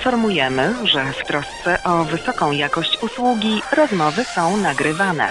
Informujemy, 0.00 0.74
że 0.84 1.12
w 1.12 1.26
trosce 1.26 1.82
o 1.84 2.04
wysoką 2.04 2.52
jakość 2.52 2.98
usługi 3.02 3.62
rozmowy 3.76 4.24
są 4.24 4.56
nagrywane. 4.56 5.28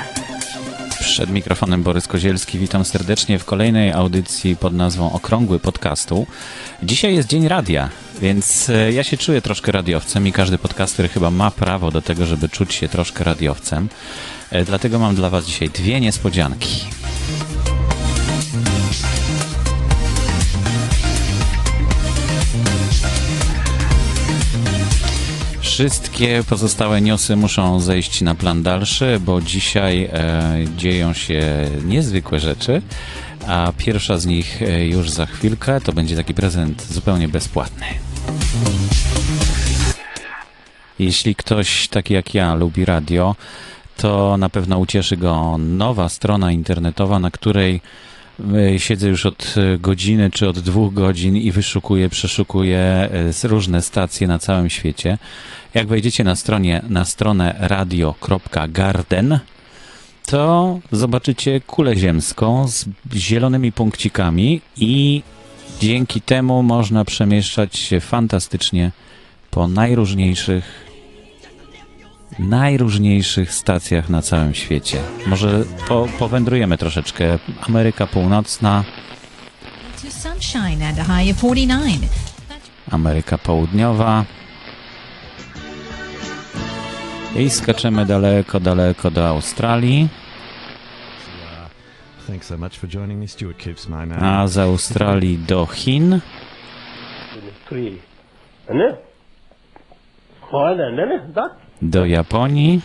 Przed 0.99 1.29
mikrofonem 1.29 1.83
Borys 1.83 2.07
Kozielski. 2.07 2.59
Witam 2.59 2.85
serdecznie 2.85 3.39
w 3.39 3.45
kolejnej 3.45 3.91
audycji 3.91 4.55
pod 4.55 4.73
nazwą 4.73 5.11
Okrągły 5.11 5.59
Podcastu. 5.59 6.27
Dzisiaj 6.83 7.15
jest 7.15 7.27
Dzień 7.27 7.47
Radia, 7.47 7.89
więc 8.21 8.69
e, 8.69 8.91
ja 8.91 9.03
się 9.03 9.17
czuję 9.17 9.41
troszkę 9.41 9.71
radiowcem 9.71 10.27
i 10.27 10.31
każdy 10.31 10.57
podcaster 10.57 11.09
chyba 11.09 11.31
ma 11.31 11.51
prawo 11.51 11.91
do 11.91 12.01
tego, 12.01 12.25
żeby 12.25 12.49
czuć 12.49 12.73
się 12.73 12.89
troszkę 12.89 13.23
radiowcem. 13.23 13.89
E, 14.51 14.65
dlatego 14.65 14.99
mam 14.99 15.15
dla 15.15 15.29
Was 15.29 15.45
dzisiaj 15.45 15.69
dwie 15.69 16.01
niespodzianki. 16.01 16.98
Wszystkie 25.79 26.43
pozostałe 26.49 27.01
newsy 27.01 27.35
muszą 27.35 27.79
zejść 27.79 28.21
na 28.21 28.35
plan 28.35 28.63
dalszy, 28.63 29.19
bo 29.25 29.41
dzisiaj 29.41 30.03
e, 30.13 30.57
dzieją 30.77 31.13
się 31.13 31.69
niezwykłe 31.85 32.39
rzeczy, 32.39 32.81
a 33.47 33.73
pierwsza 33.77 34.17
z 34.17 34.25
nich 34.25 34.61
e, 34.61 34.85
już 34.85 35.09
za 35.09 35.25
chwilkę 35.25 35.81
to 35.81 35.93
będzie 35.93 36.15
taki 36.15 36.33
prezent 36.33 36.83
zupełnie 36.83 37.27
bezpłatny. 37.27 37.85
Jeśli 40.99 41.35
ktoś 41.35 41.87
taki 41.87 42.13
jak 42.13 42.33
ja 42.33 42.55
lubi 42.55 42.85
radio, 42.85 43.35
to 43.97 44.37
na 44.37 44.49
pewno 44.49 44.77
ucieszy 44.77 45.17
go 45.17 45.57
nowa 45.57 46.09
strona 46.09 46.51
internetowa, 46.51 47.19
na 47.19 47.31
której 47.31 47.81
siedzę 48.77 49.07
już 49.07 49.25
od 49.25 49.55
e, 49.57 49.77
godziny 49.77 50.31
czy 50.31 50.49
od 50.49 50.59
dwóch 50.59 50.93
godzin 50.93 51.37
i 51.37 51.51
wyszukuję, 51.51 52.09
przeszukuję 52.09 52.79
e, 53.43 53.47
różne 53.47 53.81
stacje 53.81 54.27
na 54.27 54.39
całym 54.39 54.69
świecie. 54.69 55.17
Jak 55.73 55.87
wejdziecie 55.87 56.23
na, 56.23 56.35
stronie, 56.35 56.81
na 56.89 57.05
stronę 57.05 57.55
radio.garden, 57.59 59.39
to 60.25 60.79
zobaczycie 60.91 61.61
kulę 61.61 61.95
ziemską 61.95 62.67
z 62.67 62.85
zielonymi 63.15 63.71
punkcikami 63.71 64.61
i 64.77 65.23
dzięki 65.79 66.21
temu 66.21 66.63
można 66.63 67.05
przemieszczać 67.05 67.77
się 67.77 67.99
fantastycznie 67.99 68.91
po 69.51 69.67
najróżniejszych 69.67 70.88
najróżniejszych 72.39 73.53
stacjach 73.53 74.09
na 74.09 74.21
całym 74.21 74.53
świecie. 74.53 74.97
Może 75.27 75.63
po, 75.87 76.07
powędrujemy 76.19 76.77
troszeczkę. 76.77 77.39
Ameryka 77.67 78.07
Północna, 78.07 78.83
to 80.01 80.11
sunshine 80.11 80.81
and 80.81 80.99
a 80.99 81.03
high 81.03 81.31
of 81.31 81.37
49. 81.37 81.99
Ameryka 82.91 83.37
Południowa. 83.37 84.25
I 87.35 87.49
skaczemy 87.49 88.05
daleko, 88.05 88.59
daleko 88.59 89.11
do 89.11 89.27
Australii. 89.27 90.09
A 94.21 94.47
z 94.47 94.57
Australii 94.57 95.37
do 95.37 95.65
Chin 95.65 96.19
three. 101.80 101.82
And 101.82 101.92
then, 101.92 102.02
hold 102.30 102.44
and 102.44 102.58
then 102.58 102.80
that. 102.80 102.80
do 102.80 102.80
Japonii. 102.80 102.82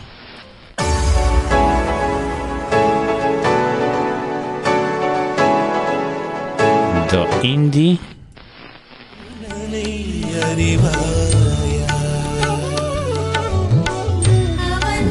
Do 7.10 7.26
Indii. 7.42 7.98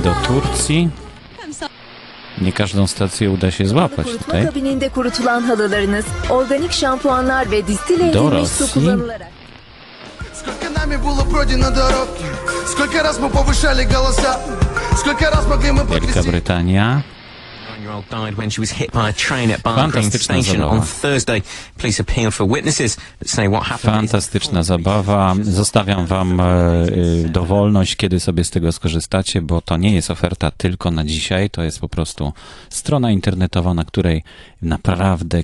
Do 0.03 0.13
Turcji. 0.27 0.89
Nie 2.41 2.53
każdą 2.53 2.88
stację 2.88 3.31
uda 3.31 3.51
się 3.51 3.66
złapać 3.66 4.06
Kurutma 4.07 4.25
tutaj. 4.25 4.45
kabininde 4.45 4.90
kurutulan 4.90 5.41
halılarınız 5.44 6.06
organik 6.29 6.72
şampuanlar 6.73 7.51
ve 7.51 7.67
distile 7.67 7.95
edilmiş 8.03 8.13
Dorosli. 8.13 8.67
su 8.67 8.73
kullanılarak 8.73 9.28
Сколько 10.34 10.69
нами 10.79 10.95
было 10.97 11.23
пройдено 11.31 11.69
дорог 11.75 12.07
Сколько 12.67 13.03
раз 13.03 13.19
мы 13.19 13.29
повышали 13.29 13.84
голоса 13.84 14.40
Сколько 14.97 15.29
раз 15.29 15.47
могли 15.47 15.72
мы 15.72 15.84
Wielka 15.84 15.94
подвести 15.94 16.29
Brytania. 16.29 17.03
Nine-year-old 17.69 18.09
died 18.09 18.35
when 18.35 18.50
she 18.50 18.59
was 18.59 18.72
hit 18.72 18.91
by 18.91 19.09
a 19.09 19.13
train 19.13 19.51
at 19.51 19.63
Barclay 19.63 20.01
Fantastyczna 20.01 20.41
Station 20.41 20.62
zabawa. 20.62 20.72
on 20.72 20.81
Thursday. 20.81 21.41
Police 21.78 22.00
appealed 22.01 22.34
for 22.34 22.45
witnesses 22.45 22.97
that 23.19 23.29
say 23.29 23.47
what 23.47 23.63
happened. 23.63 23.95
Fantastyczna 23.95 24.63
zabawa. 24.63 25.35
Zostawiam 25.41 26.06
Wam 26.06 26.40
e, 26.40 26.44
e, 26.44 27.29
dowolność, 27.29 27.95
kiedy 27.95 28.19
sobie 28.19 28.44
z 28.44 28.50
tego 28.50 28.72
skorzystacie, 28.72 29.41
bo 29.41 29.62
to 29.62 29.78
nie 29.78 29.95
jest 29.95 30.12
oferta 30.12 30.51
tylko 30.51 30.91
na 30.91 31.06
dzisiaj. 31.06 31.50
To 31.50 31.63
jest 31.63 31.79
po 31.79 31.90
prostu 31.90 32.34
strona 32.69 33.12
internetowa, 33.12 33.73
na 33.73 33.85
której 33.85 34.23
naprawdę 34.62 35.44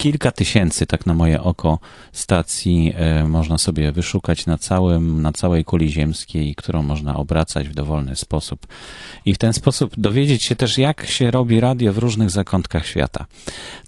kilka 0.00 0.30
tysięcy, 0.30 0.86
tak 0.86 1.06
na 1.06 1.14
moje 1.14 1.42
oko, 1.42 1.78
stacji 2.12 2.92
e, 2.96 3.24
można 3.28 3.58
sobie 3.58 3.92
wyszukać 3.92 4.46
na, 4.46 4.58
całym, 4.58 5.22
na 5.22 5.32
całej 5.32 5.64
kuli 5.64 5.90
ziemskiej, 5.90 6.54
którą 6.54 6.82
można 6.82 7.16
obracać 7.16 7.68
w 7.68 7.74
dowolny 7.74 8.16
sposób. 8.16 8.66
I 9.24 9.34
w 9.34 9.38
ten 9.38 9.52
sposób 9.52 9.92
dowiedzieć 9.96 10.42
się 10.42 10.56
też, 10.56 10.78
jak 10.78 11.06
się 11.06 11.30
robi 11.30 11.60
radio 11.60 11.92
w 11.92 11.98
różnych 11.98 12.30
zakątkach 12.30 12.86
świata. 12.86 13.26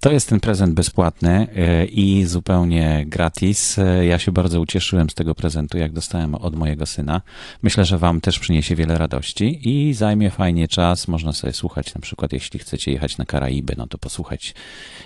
To 0.00 0.12
jest 0.12 0.28
ten 0.28 0.40
prezent 0.40 0.74
bezpłatny 0.74 1.46
e, 1.56 1.84
i 1.84 2.24
zupełnie 2.24 3.04
gratis. 3.06 3.78
E, 3.78 4.06
Ja 4.06 4.18
się 4.18 4.32
bardzo 4.32 4.60
ucieszyłem 4.60 5.10
z 5.10 5.14
tego 5.14 5.34
prezentu, 5.34 5.78
jak 5.78 5.92
dostałem 5.92 6.34
od 6.34 6.56
mojego 6.56 6.86
syna. 6.86 7.22
Myślę, 7.62 7.84
że 7.84 7.98
Wam 7.98 8.20
też 8.20 8.38
przyniesie 8.38 8.76
wiele 8.76 8.98
radości 8.98 9.68
i 9.68 9.94
zajmie 9.94 10.30
fajnie 10.30 10.68
czas. 10.68 11.08
Można 11.08 11.32
sobie 11.32 11.52
słuchać, 11.52 11.94
na 11.94 12.00
przykład, 12.00 12.32
jeśli 12.32 12.60
chcecie 12.60 12.92
jechać 12.92 13.18
na 13.18 13.24
Karaiby, 13.24 13.74
no 13.76 13.86
to 13.86 13.98
posłuchać, 13.98 14.54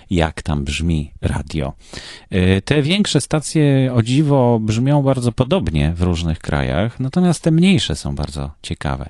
jak 0.09 0.41
tam 0.41 0.63
brzmi 0.63 0.96
radio. 1.21 1.73
E, 2.29 2.61
Te 2.61 2.81
większe 2.81 3.21
stacje, 3.21 3.93
o 3.93 4.01
dziwo, 4.01 4.59
brzmią 4.61 5.01
bardzo 5.03 5.31
podobnie 5.31 5.93
w 5.95 6.01
różnych 6.01 6.39
krajach, 6.39 6.99
natomiast 6.99 7.43
te 7.43 7.51
mniejsze 7.51 7.95
są 7.95 8.15
bardzo 8.15 8.51
ciekawe 8.61 9.09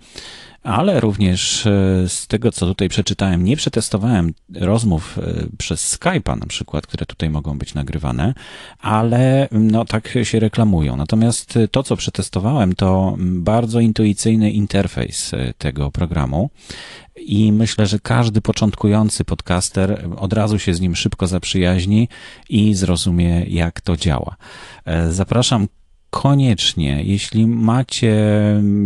ale 0.65 1.01
również 1.01 1.67
e, 1.67 1.71
z 2.09 2.27
tego, 2.27 2.53
co 2.53 2.67
tutaj 2.67 2.89
przeczytałem, 2.89 3.45
nie 3.45 3.57
przetestowałem 3.57 4.35
rozmów 4.55 5.19
e, 5.19 5.47
przez 5.59 5.99
Skype'a 5.99 6.39
na 6.41 6.47
przykład, 6.47 6.87
które 6.87 7.07
tutaj 7.07 7.31
mogą 7.31 7.59
być 7.59 7.75
nagrywane, 7.75 8.35
ale 8.79 9.49
no 9.53 9.85
tak 9.85 10.19
się 10.23 10.41
reklamują. 10.41 10.97
Natomiast 10.97 11.59
to, 11.71 11.83
co 11.83 11.97
przetestowałem, 11.97 12.75
to 12.75 13.17
bardzo 13.19 13.81
intuicyjny 13.81 14.51
interfejs 14.51 15.35
e, 15.35 15.55
tego 15.59 15.91
programu. 15.91 16.51
I 17.17 17.53
myślę, 17.53 17.87
że 17.87 17.99
każdy 17.99 18.41
początkujący 18.41 19.25
podcaster 19.25 20.09
od 20.17 20.33
razu 20.33 20.59
się 20.59 20.75
z 20.75 20.81
nim 20.81 20.97
szybko 20.97 21.27
zaprzyjaźni 21.27 22.09
i 22.49 22.75
zrozumie, 22.75 23.45
jak 23.45 23.81
to 23.81 23.97
działa. 23.97 24.37
Zapraszam 25.11 25.69
koniecznie, 26.15 27.03
jeśli 27.05 27.47
macie 27.47 28.17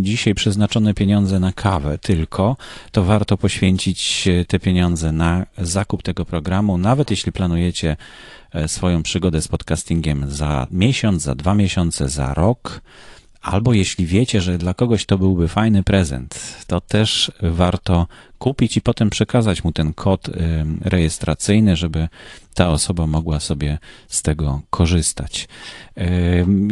dzisiaj 0.00 0.34
przeznaczone 0.34 0.94
pieniądze 0.94 1.40
na 1.40 1.52
kawę 1.52 1.98
tylko, 1.98 2.56
to 2.92 3.04
warto 3.04 3.36
poświęcić 3.36 4.28
te 4.48 4.58
pieniądze 4.58 5.12
na 5.12 5.46
zakup 5.58 6.02
tego 6.02 6.24
programu, 6.24 6.78
nawet 6.78 7.10
jeśli 7.10 7.32
planujecie 7.32 7.96
e, 8.52 8.68
swoją 8.68 9.02
przygodę 9.02 9.42
z 9.42 9.48
podcastingiem 9.48 10.30
za 10.30 10.66
miesiąc, 10.70 11.22
za 11.22 11.34
dwa 11.34 11.54
miesiące, 11.54 12.08
za 12.08 12.34
rok. 12.34 12.80
Albo 13.42 13.72
jeśli 13.72 14.06
wiecie, 14.06 14.40
że 14.40 14.58
dla 14.58 14.74
kogoś 14.74 15.06
to 15.06 15.18
byłby 15.18 15.48
fajny 15.48 15.82
prezent, 15.82 16.64
to 16.66 16.80
też 16.80 17.32
warto 17.42 18.06
kupić 18.38 18.76
i 18.76 18.80
potem 18.80 19.10
przekazać 19.10 19.64
mu 19.64 19.72
ten 19.72 19.92
kod 19.92 20.30
rejestracyjny, 20.80 21.76
żeby 21.76 22.08
ta 22.54 22.70
osoba 22.70 23.06
mogła 23.06 23.40
sobie 23.40 23.78
z 24.08 24.22
tego 24.22 24.60
korzystać. 24.70 25.48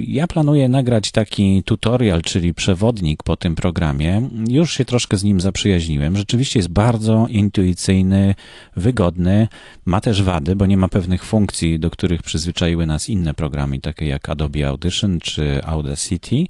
Ja 0.00 0.26
planuję 0.26 0.68
nagrać 0.68 1.10
taki 1.10 1.62
tutorial, 1.62 2.22
czyli 2.22 2.54
przewodnik 2.54 3.22
po 3.22 3.36
tym 3.36 3.54
programie. 3.54 4.28
Już 4.48 4.72
się 4.72 4.84
troszkę 4.84 5.16
z 5.16 5.24
nim 5.24 5.40
zaprzyjaźniłem. 5.40 6.16
Rzeczywiście 6.16 6.58
jest 6.58 6.68
bardzo 6.68 7.26
intuicyjny, 7.30 8.34
wygodny. 8.76 9.48
Ma 9.84 10.00
też 10.00 10.22
wady, 10.22 10.56
bo 10.56 10.66
nie 10.66 10.76
ma 10.76 10.88
pewnych 10.88 11.24
funkcji, 11.24 11.78
do 11.78 11.90
których 11.90 12.22
przyzwyczaiły 12.22 12.86
nas 12.86 13.08
inne 13.08 13.34
programy, 13.34 13.80
takie 13.80 14.06
jak 14.06 14.28
Adobe 14.28 14.68
Audition 14.68 15.20
czy 15.20 15.64
Audacity. 15.64 16.44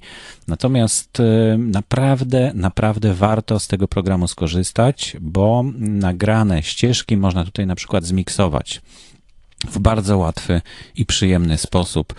Natomiast 0.47 1.21
naprawdę, 1.57 2.51
naprawdę 2.55 3.13
warto 3.13 3.59
z 3.59 3.67
tego 3.67 3.87
programu 3.87 4.27
skorzystać, 4.27 5.06
bo 5.21 5.63
nagrane 5.77 6.63
ścieżki 6.63 7.17
można 7.17 7.45
tutaj 7.45 7.67
na 7.67 7.75
przykład 7.75 8.03
zmiksować 8.03 8.81
w 9.65 9.79
bardzo 9.79 10.17
łatwy 10.17 10.61
i 10.95 11.05
przyjemny 11.05 11.57
sposób 11.57 12.15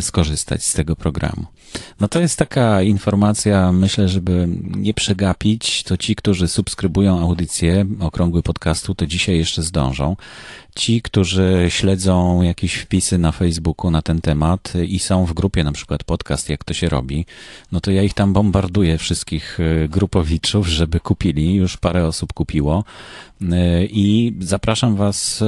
skorzystać 0.00 0.64
z 0.64 0.72
tego 0.72 0.96
programu. 0.96 1.46
No 2.00 2.08
to 2.08 2.20
jest 2.20 2.38
taka 2.38 2.82
informacja, 2.82 3.72
myślę, 3.72 4.08
żeby 4.08 4.48
nie 4.76 4.94
przegapić, 4.94 5.82
to 5.82 5.96
ci, 5.96 6.16
którzy 6.16 6.48
subskrybują 6.48 7.20
audycję 7.20 7.86
Okrągły 8.00 8.42
Podcastu, 8.42 8.94
to 8.94 9.06
dzisiaj 9.06 9.38
jeszcze 9.38 9.62
zdążą. 9.62 10.16
Ci, 10.76 11.02
którzy 11.02 11.66
śledzą 11.68 12.42
jakieś 12.42 12.74
wpisy 12.74 13.18
na 13.18 13.32
Facebooku 13.32 13.90
na 13.90 14.02
ten 14.02 14.20
temat 14.20 14.72
i 14.88 14.98
są 14.98 15.24
w 15.24 15.32
grupie 15.32 15.64
na 15.64 15.72
przykład 15.72 16.04
podcast, 16.04 16.48
jak 16.48 16.64
to 16.64 16.74
się 16.74 16.88
robi, 16.88 17.26
no 17.72 17.80
to 17.80 17.90
ja 17.90 18.02
ich 18.02 18.14
tam 18.14 18.32
bombarduję, 18.32 18.98
wszystkich 18.98 19.58
e, 19.60 19.88
grupowiczów, 19.88 20.66
żeby 20.66 21.00
kupili, 21.00 21.54
już 21.54 21.76
parę 21.76 22.06
osób 22.06 22.32
kupiło 22.32 22.84
e, 23.42 23.84
i 23.84 24.34
zapraszam 24.40 24.96
was 24.96 25.44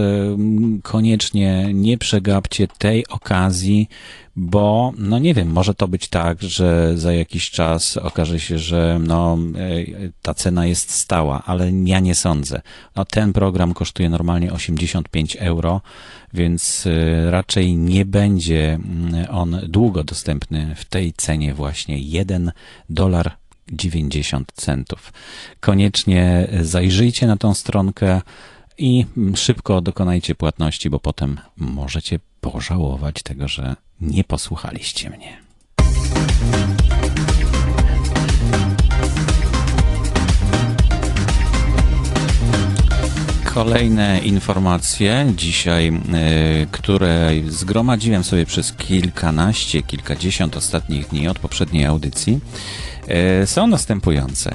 koniecznie, 0.82 1.70
nie 1.74 1.98
przegapcie 1.98 2.68
tej 2.78 3.08
okazji, 3.08 3.88
bo 4.36 4.92
no 4.98 5.18
nie 5.18 5.34
wiem, 5.34 5.48
może 5.48 5.74
to 5.74 5.88
być 5.88 6.08
tak, 6.08 6.42
że 6.42 6.98
za 6.98 7.12
jakiś 7.12 7.50
czas 7.50 7.96
okaże 7.96 8.40
się, 8.40 8.58
że 8.58 9.00
no, 9.06 9.38
e, 9.56 10.10
ta 10.22 10.34
cena 10.34 10.66
jest 10.66 10.90
stała, 10.90 11.42
ale 11.46 11.72
ja 11.84 12.00
nie 12.00 12.14
sądzę. 12.14 12.60
No, 12.96 13.04
ten 13.04 13.32
program 13.32 13.74
kosztuje 13.74 14.10
normalnie 14.10 14.52
85 14.52 15.36
euro, 15.36 15.80
więc 16.34 16.86
e, 16.86 17.30
raczej 17.30 17.76
nie 17.76 18.04
będzie 18.04 18.72
mm, 18.74 19.26
on 19.30 19.60
długo 19.68 20.04
dostępny 20.04 20.74
w 20.76 20.84
tej 20.84 21.12
cenie 21.12 21.54
właśnie 21.54 21.98
1 21.98 22.52
dolar 22.90 23.36
90 23.72 24.52
centów. 24.54 25.12
Koniecznie 25.60 26.48
zajrzyjcie 26.60 27.26
na 27.26 27.36
tą 27.36 27.54
stronkę 27.54 28.20
i 28.80 29.06
szybko 29.34 29.80
dokonajcie 29.80 30.34
płatności, 30.34 30.90
bo 30.90 31.00
potem 31.00 31.40
możecie 31.56 32.20
pożałować 32.40 33.22
tego, 33.22 33.48
że 33.48 33.76
nie 34.00 34.24
posłuchaliście 34.24 35.10
mnie. 35.10 35.40
Kolejne 43.54 44.20
informacje 44.24 45.32
dzisiaj, 45.36 45.88
y, 45.88 46.66
które 46.70 47.30
zgromadziłem 47.48 48.24
sobie 48.24 48.46
przez 48.46 48.72
kilkanaście, 48.72 49.82
kilkadziesiąt 49.82 50.56
ostatnich 50.56 51.08
dni 51.08 51.28
od 51.28 51.38
poprzedniej 51.38 51.84
audycji, 51.84 52.40
są 53.44 53.66
następujące. 53.66 54.54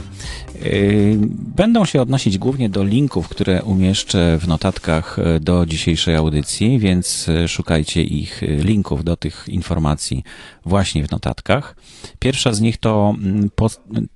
Y, 0.66 1.18
będą 1.56 1.86
się 1.86 2.02
odnosić 2.02 2.38
głównie 2.38 2.70
do 2.70 2.84
linków, 2.84 3.30
które 3.30 3.64
umieszczę 3.64 4.38
w 4.38 4.48
notatkach 4.48 5.20
y, 5.20 5.40
do 5.40 5.66
dzisiejszej 5.66 6.16
audycji, 6.16 6.80
więc 6.80 7.28
szukajcie 7.48 8.04
ich 8.04 8.42
linków 8.42 9.04
do 9.04 9.16
tych 9.16 9.46
informacji 9.48 10.24
właśnie 10.66 11.08
w 11.08 11.12
notatkach. 11.12 11.76
Pierwsza 12.20 12.54
z 12.54 12.62
nich 12.62 12.78
to 12.78 13.16
mm, 13.18 13.50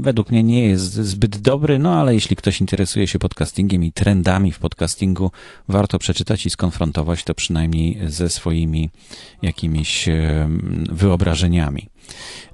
Według 0.00 0.30
mnie 0.30 0.42
nie 0.42 0.66
jest 0.66 0.92
zbyt 0.92 1.38
dobry, 1.38 1.78
no 1.78 1.94
ale 1.94 2.14
jeśli 2.14 2.36
ktoś 2.36 2.60
interesuje 2.60 3.06
się 3.06 3.18
podcastingiem 3.18 3.84
i 3.84 3.92
trendami 3.92 4.52
w 4.52 4.58
podcastingu, 4.58 5.30
warto 5.68 5.98
przeczytać 5.98 6.46
i 6.46 6.50
skonfrontować 6.50 7.24
to 7.24 7.34
przynajmniej 7.34 7.98
ze 8.06 8.28
swoimi 8.28 8.90
jakimiś 9.42 10.08
wyobrażeniami. 10.92 11.88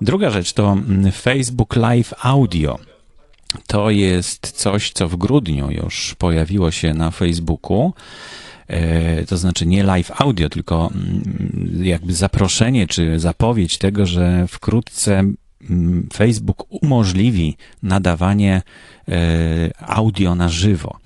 Druga 0.00 0.30
rzecz 0.30 0.52
to 0.52 0.76
Facebook 1.12 1.76
Live 1.76 2.14
Audio. 2.22 2.78
To 3.66 3.90
jest 3.90 4.52
coś, 4.52 4.92
co 4.92 5.08
w 5.08 5.16
grudniu 5.16 5.70
już 5.70 6.14
pojawiło 6.18 6.70
się 6.70 6.94
na 6.94 7.10
Facebooku. 7.10 7.92
E, 8.68 9.24
to 9.26 9.36
znaczy 9.36 9.66
nie 9.66 9.82
live 9.82 10.10
audio, 10.20 10.48
tylko 10.48 10.90
mm, 10.94 11.80
jakby 11.84 12.14
zaproszenie 12.14 12.86
czy 12.86 13.20
zapowiedź 13.20 13.78
tego, 13.78 14.06
że 14.06 14.46
wkrótce 14.48 15.24
mm, 15.70 16.08
Facebook 16.12 16.64
umożliwi 16.82 17.56
nadawanie 17.82 18.62
e, 19.08 19.70
audio 19.78 20.34
na 20.34 20.48
żywo. 20.48 20.98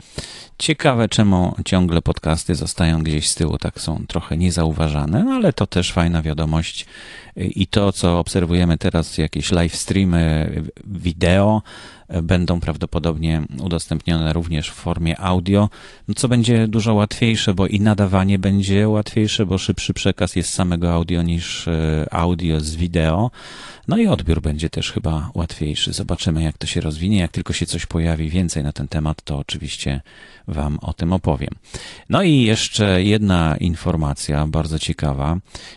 Ciekawe, 0.63 1.09
czemu 1.09 1.55
ciągle 1.65 2.03
podcasty 2.03 2.55
zostają 2.55 3.03
gdzieś 3.03 3.29
z 3.29 3.35
tyłu, 3.35 3.59
tak 3.59 3.81
są 3.81 4.05
trochę 4.09 4.37
niezauważane, 4.37 5.25
no 5.25 5.33
ale 5.33 5.53
to 5.53 5.67
też 5.67 5.93
fajna 5.93 6.23
wiadomość. 6.23 6.87
I 7.37 7.67
to, 7.67 7.93
co 7.93 8.19
obserwujemy 8.19 8.79
teraz, 8.79 9.19
jakieś 9.19 9.53
live 9.53 9.77
streamy 9.77 10.51
wideo, 10.85 11.63
będą 12.23 12.61
prawdopodobnie 12.61 13.43
udostępnione 13.61 14.33
również 14.33 14.71
w 14.71 14.75
formie 14.75 15.21
audio, 15.21 15.69
no 16.09 16.15
co 16.15 16.29
będzie 16.29 16.69
dużo 16.69 16.95
łatwiejsze, 16.95 17.55
bo 17.55 17.67
i 17.67 17.81
nadawanie 17.81 18.39
będzie 18.39 18.89
łatwiejsze, 18.89 19.47
bo 19.47 19.59
szybszy 19.59 19.95
przekaz 19.95 20.37
jest 20.37 20.53
samego 20.53 20.93
audio 20.93 21.23
niż 21.23 21.69
e, 21.69 22.07
audio 22.11 22.61
z 22.61 22.75
wideo. 22.75 23.31
No 23.89 23.97
i 23.97 24.07
odbiór 24.07 24.41
będzie 24.41 24.71
też 24.71 24.93
chyba 24.93 25.31
łatwiejszy. 25.35 25.93
Zobaczymy, 25.93 26.43
jak 26.43 26.59
to 26.59 26.67
się 26.67 26.81
rozwinie. 26.81 27.19
Jak 27.19 27.33
tylko 27.33 27.53
się 27.53 27.67
coś 27.67 27.87
pojawi 27.87 28.29
więcej 28.29 28.63
na 28.63 28.73
ten 28.73 28.89
temat, 28.89 29.23
to 29.23 29.39
oczywiście 29.39 30.01
Wam 30.53 30.79
o 30.83 30.93
tym 30.93 31.13
opowiem. 31.13 31.55
No 32.09 32.23
i 32.23 32.43
jeszcze 32.43 33.03
jedna 33.03 33.57
informacja 33.57 34.47
bardzo 34.47 34.79
ciekawa. 34.79 35.37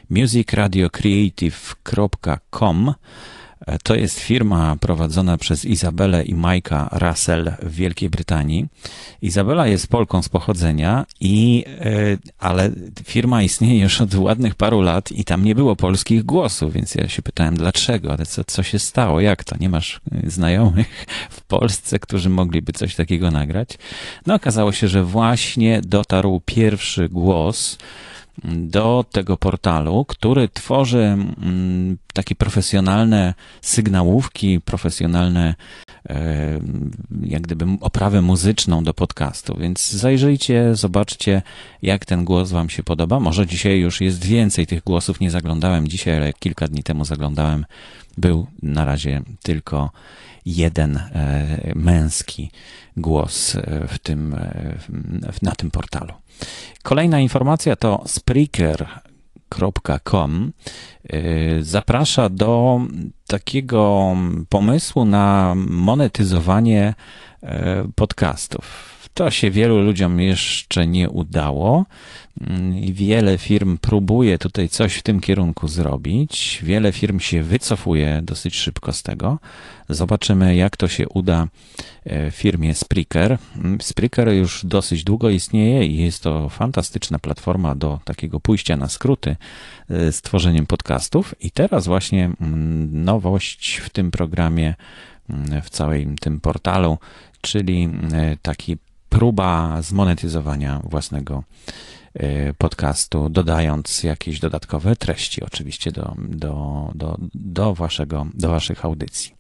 musicradiocreative.com 0.10 2.94
To 3.84 3.96
jest 3.96 4.20
firma 4.20 4.76
prowadzona 4.76 5.38
przez 5.38 5.66
Izabelę 5.66 6.24
i 6.24 6.36
Majka 6.36 6.90
Russell 6.92 7.52
w 7.62 7.76
Wielkiej 7.76 8.10
Brytanii. 8.10 8.66
Izabela 9.22 9.68
jest 9.68 9.88
Polką 9.88 10.22
z 10.22 10.30
pochodzenia, 10.30 11.06
i, 11.20 11.66
e, 11.68 12.18
ale 12.40 12.72
firma 13.04 13.44
istnieje 13.44 13.84
już 13.84 14.02
od 14.02 14.16
ładnych 14.16 14.56
paru 14.56 14.82
lat 14.82 15.12
i 15.12 15.24
tam 15.24 15.44
nie 15.44 15.56
było 15.56 15.76
polskich 15.76 16.24
głosów, 16.24 16.74
więc 16.74 16.96
ja 16.96 17.10
się 17.10 17.22
pytałem 17.22 17.56
dlaczego, 17.56 18.14
ale 18.14 18.26
co, 18.26 18.44
co 18.44 18.64
się 18.64 18.80
stało, 18.80 19.22
jak 19.22 19.44
to, 19.44 19.56
nie 19.60 19.70
masz 19.70 20.02
e, 20.12 20.30
znajomych 20.30 21.06
w 21.30 21.42
Polsce, 21.42 22.00
którzy 22.00 22.30
mogliby 22.30 22.74
coś 22.74 22.96
takiego 22.96 23.32
nagrać? 23.32 23.70
No 24.26 24.36
okazało 24.36 24.72
się, 24.72 24.88
że 24.88 25.04
właśnie 25.04 25.82
dotarł 25.82 26.42
pierwszy 26.46 27.10
głos 27.10 27.78
do 28.44 29.06
tego 29.12 29.38
portalu, 29.38 30.06
który 30.06 30.50
tworzy 30.50 31.04
mm, 31.04 31.98
takie 32.14 32.36
profesjonalne 32.36 33.34
sygnałówki, 33.62 34.62
profesjonalne 34.62 35.56
jak 37.22 37.42
gdyby 37.42 37.66
oprawę 37.82 38.22
muzyczną 38.22 38.84
do 38.84 38.94
podcastu. 38.94 39.58
Więc 39.60 39.92
zajrzyjcie, 39.92 40.76
zobaczcie, 40.76 41.42
jak 41.82 42.06
ten 42.06 42.26
głos 42.26 42.52
Wam 42.52 42.70
się 42.70 42.84
podoba. 42.84 43.20
Może 43.20 43.48
dzisiaj 43.48 43.80
już 43.80 44.02
jest 44.02 44.26
więcej 44.26 44.68
tych 44.68 44.84
głosów. 44.84 45.20
Nie 45.20 45.32
zaglądałem 45.32 45.88
dzisiaj, 45.88 46.18
ale 46.18 46.34
kilka 46.34 46.68
dni 46.68 46.84
temu 46.84 47.06
zaglądałem. 47.06 47.66
Był 48.18 48.48
na 48.64 48.86
razie 48.86 49.22
tylko 49.44 49.92
jeden 50.46 50.98
e, 50.98 51.72
męski 51.76 52.52
głos 52.98 53.56
e, 53.56 53.88
w 53.88 54.00
tym, 54.00 54.34
e, 54.34 54.78
na 55.42 55.52
tym 55.52 55.72
portalu. 55.72 56.14
Kolejna 56.84 57.20
informacja 57.20 57.76
to 57.76 58.04
Spreaker.com 58.08 60.52
zaprasza 61.62 62.30
do 62.30 62.82
takiego 63.28 64.16
pomysłu 64.50 65.06
na 65.06 65.54
monetyzowanie 65.56 66.94
e, 67.44 67.88
podcastów. 67.96 68.96
To 69.14 69.32
się 69.32 69.52
wielu 69.52 69.82
ludziom 69.82 70.20
jeszcze 70.20 70.88
nie 70.88 71.10
udało 71.10 71.86
Mm, 72.42 72.78
i 72.78 72.94
wiele 72.94 73.38
firm 73.38 73.78
próbuje 73.78 74.38
tutaj 74.38 74.70
coś 74.70 74.96
w 74.96 75.04
tym 75.04 75.20
kierunku 75.20 75.68
zrobić. 75.68 76.60
Wiele 76.64 76.92
firm 76.92 77.20
się 77.20 77.44
wycofuje 77.44 78.22
dosyć 78.24 78.56
szybko 78.56 78.94
z 78.94 79.04
tego. 79.04 79.40
Zobaczymy, 79.90 80.56
jak 80.56 80.78
to 80.78 80.88
się 80.88 81.10
uda 81.10 81.48
e, 82.06 82.32
firmie 82.32 82.76
Spreaker. 82.76 83.38
Mm, 83.56 83.82
Spreaker 83.82 84.30
już 84.30 84.66
dosyć 84.66 85.04
długo 85.04 85.30
istnieje 85.30 85.86
i 85.86 85.98
jest 85.98 86.24
to 86.24 86.50
fantastyczna 86.50 87.20
platforma 87.20 87.76
do 87.76 88.00
takiego 88.06 88.40
pójścia 88.40 88.78
na 88.78 88.90
skróty 88.90 89.36
z 89.90 90.22
tworzeniem 90.22 90.66
podcastów. 90.66 90.95
I 91.40 91.52
teraz 91.52 91.88
właśnie 91.88 92.32
mm, 92.42 93.04
nowość 93.04 93.78
w 93.78 93.90
tym 93.90 94.12
programie, 94.12 94.76
mm, 95.30 95.62
w 95.62 95.70
całym 95.70 96.18
tym 96.18 96.40
portalu, 96.40 96.98
czyli 97.42 97.90
e, 98.14 98.38
taki 98.42 98.78
próba 99.10 99.82
zmonetyzowania 99.82 100.82
własnego 100.84 101.44
e, 102.14 102.54
podcastu, 102.54 103.30
dodając 103.30 104.04
jakieś 104.04 104.40
dodatkowe 104.40 104.96
treści 104.96 105.44
oczywiście 105.44 105.92
do, 105.92 106.16
do, 106.18 106.92
do, 106.96 107.18
do, 107.34 107.74
waszego, 107.74 108.28
do 108.34 108.50
waszych 108.50 108.86
audycji. 108.86 109.36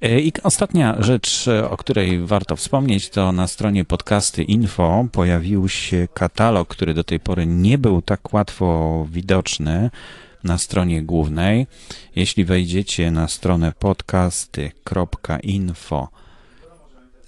E, 0.00 0.20
I 0.20 0.32
ostatnia 0.42 1.02
rzecz, 1.02 1.46
o 1.70 1.76
której 1.76 2.26
warto 2.26 2.56
wspomnieć, 2.56 3.10
to 3.10 3.32
na 3.32 3.46
stronie 3.46 3.84
podcasty 3.84 4.42
info 4.42 5.06
pojawił 5.12 5.68
się 5.68 6.08
katalog, 6.14 6.68
który 6.68 6.94
do 6.94 7.04
tej 7.04 7.20
pory 7.20 7.46
nie 7.46 7.78
był 7.78 8.02
tak 8.02 8.32
łatwo 8.34 9.06
widoczny 9.10 9.90
na 10.44 10.58
stronie 10.58 11.02
głównej. 11.02 11.66
Jeśli 12.16 12.44
wejdziecie 12.44 13.10
na 13.10 13.28
stronę 13.28 13.72
podcasty.info 13.78 16.08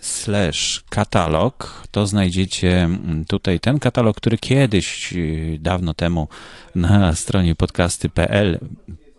slash 0.00 0.84
katalog, 0.90 1.82
to 1.90 2.06
znajdziecie 2.06 2.82
mm, 2.82 3.24
tutaj 3.24 3.60
ten 3.60 3.78
katalog, 3.78 4.16
który 4.16 4.38
kiedyś, 4.38 5.12
yy, 5.12 5.58
dawno 5.60 5.94
temu 5.94 6.28
na 6.74 7.14
stronie 7.14 7.54
podcasty.pl 7.54 8.58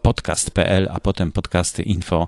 podcast.pl, 0.02 0.90
a 0.92 1.00
potem 1.00 1.32
podcasty 1.32 1.84
info 1.84 2.28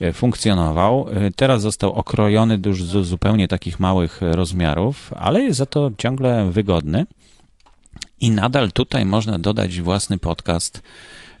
yy, 0.00 0.12
funkcjonował. 0.12 1.06
Yy, 1.22 1.30
Teraz 1.36 1.62
został 1.62 1.92
okrojony 1.92 2.60
już 2.66 2.84
zu- 2.84 3.04
zupełnie 3.04 3.48
takich 3.48 3.80
małych 3.80 4.20
rozmiarów, 4.22 5.12
ale 5.16 5.42
jest 5.42 5.58
za 5.58 5.66
to 5.66 5.90
ciągle 5.98 6.50
wygodny. 6.50 7.06
I 8.20 8.30
nadal 8.30 8.72
tutaj 8.72 9.04
można 9.04 9.38
dodać 9.38 9.80
własny 9.80 10.18
podcast 10.18 10.82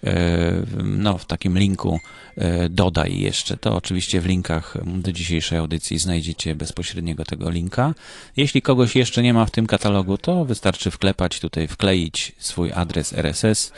e, 0.04 0.62
no, 0.84 1.18
w 1.18 1.24
takim 1.24 1.58
linku 1.58 2.00
e, 2.36 2.68
dodaj 2.68 3.18
jeszcze. 3.18 3.56
To 3.56 3.76
oczywiście 3.76 4.20
w 4.20 4.26
linkach 4.26 4.76
do 4.86 5.12
dzisiejszej 5.12 5.58
audycji 5.58 5.98
znajdziecie 5.98 6.54
bezpośredniego 6.54 7.24
tego 7.24 7.50
linka. 7.50 7.94
Jeśli 8.36 8.62
kogoś 8.62 8.96
jeszcze 8.96 9.22
nie 9.22 9.34
ma 9.34 9.46
w 9.46 9.50
tym 9.50 9.66
katalogu, 9.66 10.18
to 10.18 10.44
wystarczy 10.44 10.90
wklepać 10.90 11.40
tutaj, 11.40 11.68
wkleić 11.68 12.32
swój 12.38 12.72
adres 12.72 13.12
RSS, 13.12 13.72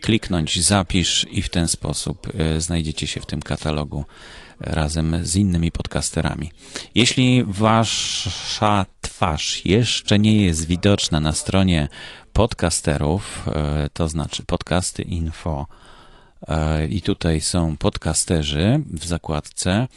kliknąć 0.00 0.60
zapisz 0.60 1.26
i 1.30 1.42
w 1.42 1.48
ten 1.48 1.68
sposób 1.68 2.28
e, 2.34 2.60
znajdziecie 2.60 3.06
się 3.06 3.20
w 3.20 3.26
tym 3.26 3.42
katalogu 3.42 4.04
razem 4.60 5.16
z 5.22 5.36
innymi 5.36 5.72
podcasterami. 5.72 6.52
Jeśli 6.94 7.44
wasza 7.46 8.86
twarz 9.00 9.64
jeszcze 9.64 10.18
nie 10.18 10.44
jest 10.44 10.66
widoczna 10.66 11.20
na 11.20 11.32
stronie 11.32 11.88
podcasterów, 12.38 13.48
e, 13.48 13.88
to 13.92 14.08
znaczy 14.08 14.42
podcasty 14.42 15.02
info 15.02 15.66
e, 16.48 16.86
i 16.86 17.02
tutaj 17.02 17.40
są 17.40 17.76
podcasterzy 17.76 18.80
w 18.92 19.06
zakładce. 19.06 19.88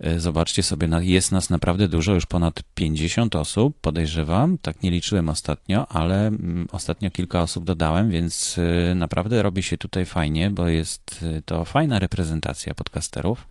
E, 0.00 0.20
Zobaczcie 0.20 0.62
sobie, 0.62 0.88
jest 1.00 1.32
nas 1.32 1.50
naprawdę 1.50 1.88
dużo, 1.88 2.14
już 2.14 2.26
ponad 2.26 2.62
50 2.74 3.36
osób, 3.36 3.80
podejrzewam. 3.80 4.58
Tak 4.58 4.82
nie 4.82 4.90
liczyłem 4.90 5.28
ostatnio, 5.28 5.86
ale 5.88 6.26
mm, 6.26 6.68
ostatnio 6.72 7.10
kilka 7.10 7.42
osób 7.42 7.64
dodałem, 7.64 8.10
więc 8.10 8.56
naprawdę 8.94 9.42
robi 9.42 9.62
się 9.62 9.78
tutaj 9.78 10.06
fajnie, 10.06 10.50
bo 10.50 10.68
jest 10.68 11.24
to 11.44 11.64
fajna 11.64 11.98
reprezentacja 11.98 12.74
podcasterów. 12.74 13.48